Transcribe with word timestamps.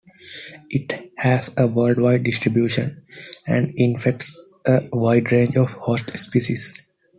It 0.71 1.11
has 1.17 1.51
a 1.59 1.67
worldwide 1.67 2.23
distribution, 2.23 3.03
and 3.45 3.71
infects 3.75 4.35
a 4.65 4.81
wide 4.91 5.31
range 5.31 5.55
of 5.55 5.73
host 5.73 6.17
species. 6.17 6.91